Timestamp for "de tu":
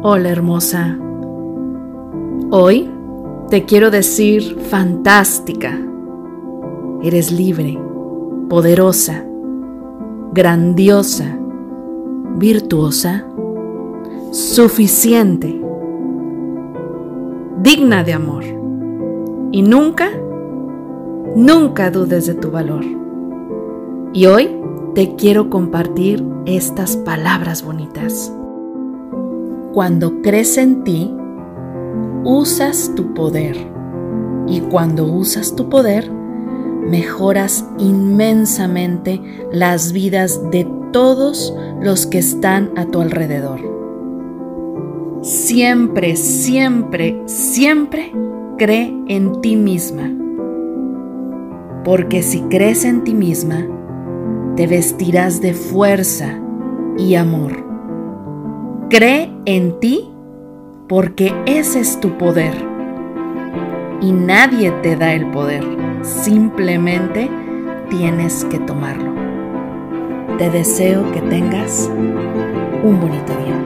22.28-22.52